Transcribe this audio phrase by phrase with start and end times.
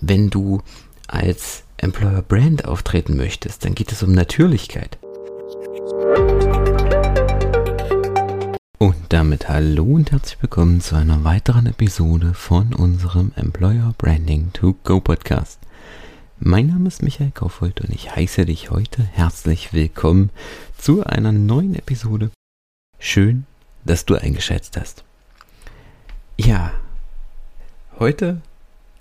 [0.00, 0.62] Wenn du
[1.08, 4.96] als Employer Brand auftreten möchtest, dann geht es um Natürlichkeit.
[8.78, 14.76] Und damit hallo und herzlich willkommen zu einer weiteren Episode von unserem Employer Branding to
[14.84, 15.58] Go Podcast.
[16.38, 20.30] Mein Name ist Michael Kaufhold und ich heiße dich heute herzlich willkommen
[20.76, 22.30] zu einer neuen Episode.
[23.00, 23.46] Schön,
[23.84, 25.02] dass du eingeschätzt hast.
[26.36, 26.72] Ja,
[27.98, 28.42] heute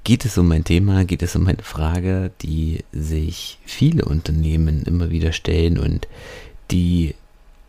[0.07, 5.09] geht es um ein Thema, geht es um eine Frage, die sich viele Unternehmen immer
[5.09, 6.07] wieder stellen und
[6.71, 7.13] die,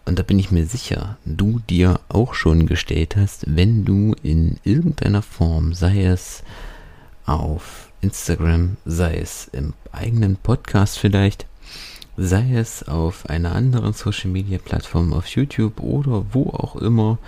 [0.04, 4.60] und da bin ich mir sicher, du dir auch schon gestellt hast, wenn du in
[4.62, 6.44] irgendeiner Form, sei es
[7.26, 11.44] auf Instagram, sei es im eigenen Podcast vielleicht,
[12.16, 17.18] sei es auf einer anderen Social Media Plattform, auf YouTube oder wo auch immer,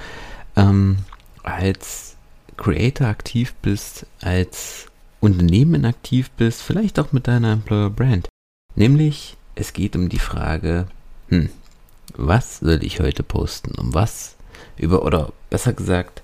[0.54, 0.98] ähm,
[1.42, 2.14] als
[2.56, 4.86] Creator aktiv bist, als
[5.20, 8.28] Unternehmen aktiv bist, vielleicht auch mit deiner Employer Brand.
[8.74, 10.86] Nämlich, es geht um die Frage,
[11.28, 11.50] hm,
[12.16, 13.74] was soll ich heute posten?
[13.78, 14.36] Um was?
[14.76, 16.22] Über, oder besser gesagt,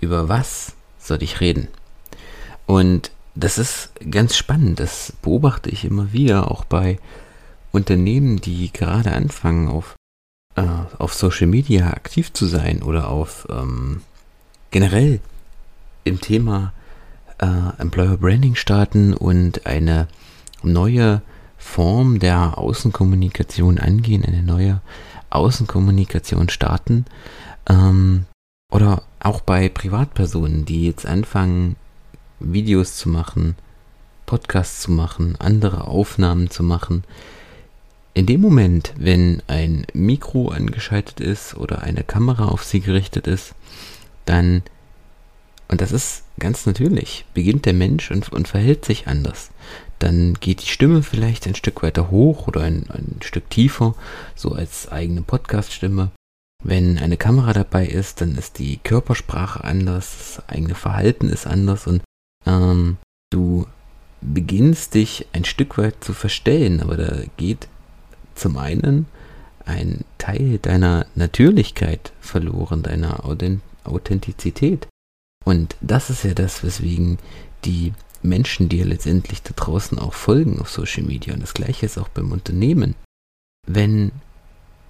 [0.00, 1.68] über was soll ich reden?
[2.66, 4.80] Und das ist ganz spannend.
[4.80, 6.98] Das beobachte ich immer wieder, auch bei
[7.70, 9.94] Unternehmen, die gerade anfangen, auf,
[10.56, 10.66] äh,
[10.98, 14.02] auf Social Media aktiv zu sein oder auf ähm,
[14.70, 15.20] generell
[16.04, 16.72] im Thema
[17.38, 20.08] äh, Employer Branding starten und eine
[20.62, 21.22] neue
[21.56, 24.80] Form der Außenkommunikation angehen, eine neue
[25.30, 27.06] Außenkommunikation starten.
[27.68, 28.26] Ähm,
[28.70, 31.76] oder auch bei Privatpersonen, die jetzt anfangen,
[32.40, 33.56] Videos zu machen,
[34.26, 37.04] Podcasts zu machen, andere Aufnahmen zu machen.
[38.12, 43.54] In dem Moment, wenn ein Mikro angeschaltet ist oder eine Kamera auf sie gerichtet ist,
[44.24, 44.62] dann
[45.68, 47.24] und das ist ganz natürlich.
[47.34, 49.50] Beginnt der Mensch und, und verhält sich anders.
[49.98, 53.94] Dann geht die Stimme vielleicht ein Stück weiter hoch oder ein, ein Stück tiefer,
[54.34, 56.10] so als eigene Podcast-Stimme.
[56.62, 61.86] Wenn eine Kamera dabei ist, dann ist die Körpersprache anders, das eigene Verhalten ist anders
[61.86, 62.02] und
[62.46, 62.96] ähm,
[63.30, 63.66] du
[64.20, 67.68] beginnst dich ein Stück weit zu verstellen, aber da geht
[68.34, 69.06] zum einen
[69.64, 73.24] ein Teil deiner Natürlichkeit verloren, deiner
[73.84, 74.88] Authentizität.
[75.46, 77.18] Und das ist ja das, weswegen
[77.64, 81.34] die Menschen dir letztendlich da draußen auch folgen auf Social Media.
[81.34, 82.96] Und das gleiche ist auch beim Unternehmen.
[83.64, 84.10] Wenn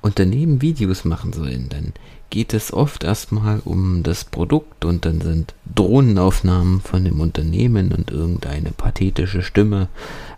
[0.01, 1.93] Unternehmen Videos machen sollen, dann
[2.31, 8.11] geht es oft erstmal um das Produkt und dann sind Drohnenaufnahmen von dem Unternehmen und
[8.11, 9.89] irgendeine pathetische Stimme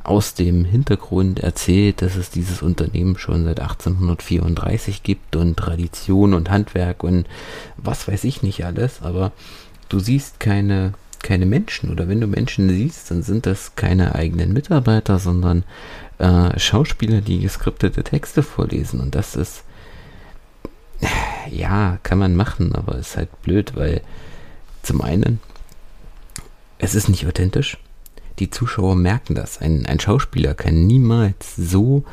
[0.02, 6.50] aus dem Hintergrund erzählt, dass es dieses Unternehmen schon seit 1834 gibt und Tradition und
[6.50, 7.26] Handwerk und
[7.76, 9.32] was weiß ich nicht alles, aber
[9.88, 14.52] du siehst keine, keine Menschen oder wenn du Menschen siehst, dann sind das keine eigenen
[14.52, 15.64] Mitarbeiter, sondern
[16.18, 19.64] äh, Schauspieler, die geskriptete Texte vorlesen und das ist,
[21.50, 24.02] ja, kann man machen, aber ist halt blöd, weil
[24.82, 25.40] zum einen,
[26.78, 27.78] es ist nicht authentisch.
[28.38, 29.58] Die Zuschauer merken das.
[29.58, 32.04] Ein, ein Schauspieler kann niemals so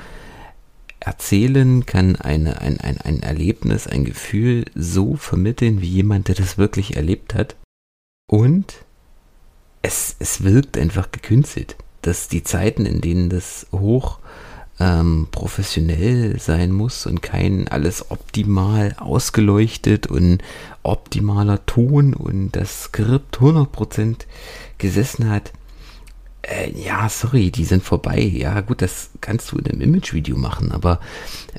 [0.99, 6.57] erzählen, kann eine, ein, ein, ein Erlebnis, ein Gefühl so vermitteln, wie jemand, der das
[6.57, 7.55] wirklich erlebt hat.
[8.27, 8.85] Und
[9.81, 11.75] es, es wirkt einfach gekünstelt.
[12.01, 14.19] Dass die Zeiten, in denen das hoch
[14.79, 20.39] ähm, professionell sein muss und kein alles optimal ausgeleuchtet und
[20.83, 24.17] optimaler Ton und das Skript 100%
[24.77, 25.51] gesessen hat,
[26.41, 28.19] äh, ja, sorry, die sind vorbei.
[28.19, 30.99] Ja, gut, das kannst du in einem Image-Video machen, aber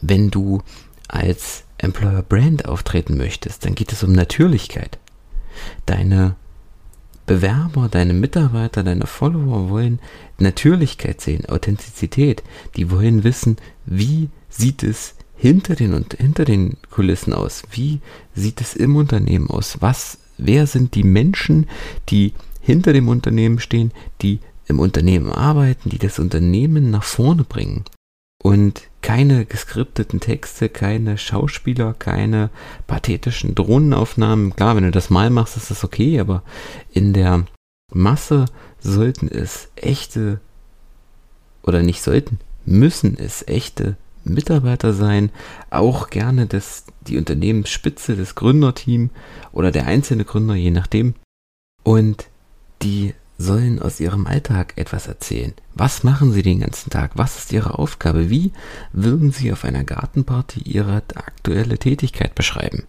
[0.01, 0.63] wenn du
[1.09, 4.99] als Employer Brand auftreten möchtest, dann geht es um Natürlichkeit.
[5.87, 6.37] Deine
[7.27, 9.99] Bewerber, deine Mitarbeiter, deine Follower wollen
[10.39, 12.43] Natürlichkeit sehen, Authentizität.
[12.77, 17.65] Die wollen wissen, wie sieht es hinter den und hinter den Kulissen aus?
[17.71, 18.01] Wie
[18.35, 19.79] sieht es im Unternehmen aus?
[19.81, 21.67] Was, wer sind die Menschen,
[22.09, 27.85] die hinter dem Unternehmen stehen, die im Unternehmen arbeiten, die das Unternehmen nach vorne bringen?
[28.47, 32.51] Und keine geskripteten Texte, keine Schauspieler, keine
[32.87, 34.55] pathetischen Drohnenaufnahmen.
[34.55, 36.45] Klar, wenn du das mal machst, ist das okay, aber
[36.93, 37.47] in der
[37.93, 38.45] Masse
[38.79, 40.39] sollten es echte
[41.65, 45.33] oder nicht sollten, müssen es echte Mitarbeiter sein,
[45.71, 49.11] auch gerne das, die Unternehmensspitze, das Gründerteam
[49.51, 51.17] oder der einzelne Gründer, je nachdem.
[51.83, 52.29] Und
[52.83, 55.53] die sollen aus ihrem Alltag etwas erzählen.
[55.75, 57.13] Was machen sie den ganzen Tag?
[57.15, 58.31] Was ist ihre Aufgabe?
[58.31, 58.53] Wie
[58.93, 62.85] würden sie auf einer Gartenparty ihre aktuelle Tätigkeit beschreiben?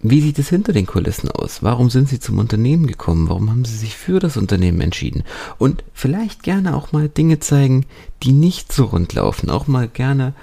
[0.00, 1.62] Wie sieht es hinter den Kulissen aus?
[1.64, 3.28] Warum sind Sie zum Unternehmen gekommen?
[3.28, 5.24] Warum haben Sie sich für das Unternehmen entschieden?
[5.58, 7.84] Und vielleicht gerne auch mal Dinge zeigen,
[8.22, 9.50] die nicht so rund laufen.
[9.50, 10.34] Auch mal gerne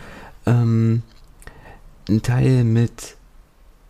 [0.46, 1.04] ähm,
[2.10, 3.16] einen Teil mit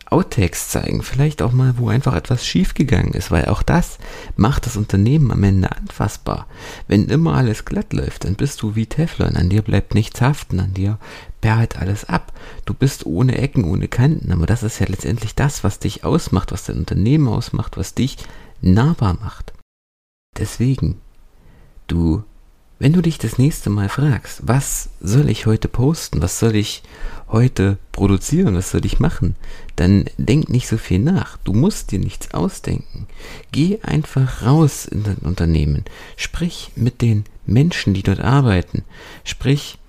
[0.07, 3.97] Outtakes zeigen, vielleicht auch mal, wo einfach etwas schiefgegangen ist, weil auch das
[4.35, 6.47] macht das Unternehmen am Ende anfassbar.
[6.87, 10.59] Wenn immer alles glatt läuft, dann bist du wie Teflon, an dir bleibt nichts haften,
[10.59, 10.99] an dir
[11.41, 12.33] perlt alles ab.
[12.65, 16.51] Du bist ohne Ecken, ohne Kanten, aber das ist ja letztendlich das, was dich ausmacht,
[16.51, 18.17] was dein Unternehmen ausmacht, was dich
[18.61, 19.53] nahbar macht.
[20.37, 21.01] Deswegen,
[21.87, 22.23] du
[22.85, 26.83] wenn du dich das nächste Mal fragst, was soll ich heute posten, was soll ich
[27.29, 29.35] heute produzieren, was soll ich machen,
[29.75, 31.37] dann denk nicht so viel nach.
[31.37, 33.07] Du musst dir nichts ausdenken.
[33.51, 35.83] Geh einfach raus in dein Unternehmen.
[36.15, 38.83] Sprich mit den Menschen, die dort arbeiten.
[39.23, 39.79] Sprich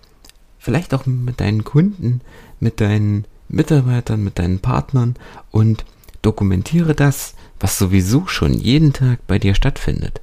[0.58, 2.22] vielleicht auch mit deinen Kunden,
[2.60, 5.16] mit deinen Mitarbeitern, mit deinen Partnern
[5.50, 5.84] und
[6.22, 10.22] dokumentiere das, was sowieso schon jeden Tag bei dir stattfindet.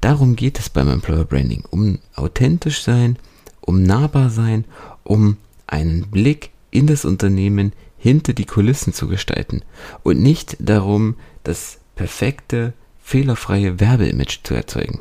[0.00, 3.18] Darum geht es beim Employer Branding, um authentisch sein,
[3.60, 4.64] um nahbar sein,
[5.04, 5.36] um
[5.66, 9.62] einen Blick in das Unternehmen hinter die Kulissen zu gestalten
[10.02, 15.00] und nicht darum, das perfekte, fehlerfreie Werbeimage zu erzeugen.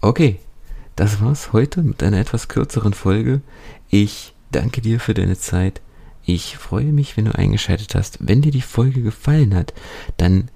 [0.00, 0.38] Okay,
[0.94, 3.42] das war's heute mit einer etwas kürzeren Folge.
[3.90, 5.82] Ich danke dir für deine Zeit.
[6.24, 8.18] Ich freue mich, wenn du eingeschaltet hast.
[8.20, 9.74] Wenn dir die Folge gefallen hat,
[10.16, 10.48] dann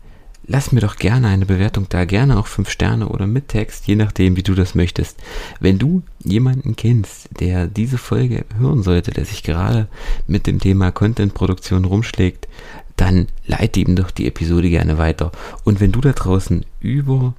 [0.50, 3.94] lass mir doch gerne eine Bewertung da, gerne auch 5 Sterne oder mit Text, je
[3.94, 5.17] nachdem, wie du das möchtest.
[5.61, 9.87] Wenn du jemanden kennst, der diese Folge hören sollte, der sich gerade
[10.26, 12.49] mit dem Thema Contentproduktion rumschlägt,
[12.97, 15.31] dann leite ihm doch die Episode gerne weiter.
[15.62, 17.35] Und wenn du da draußen über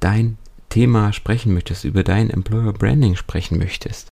[0.00, 0.36] dein
[0.68, 4.11] Thema sprechen möchtest, über dein Employer Branding sprechen möchtest,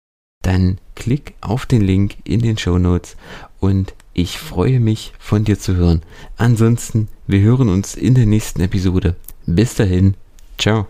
[0.43, 3.17] dann klick auf den Link in den Show Notes
[3.61, 6.03] und ich freue mich von dir zu hören.
[6.37, 9.17] Ansonsten, wir hören uns in der nächsten Episode.
[9.47, 10.15] Bis dahin,
[10.59, 10.87] ciao.